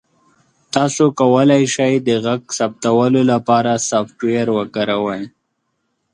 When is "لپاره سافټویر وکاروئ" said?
3.31-5.23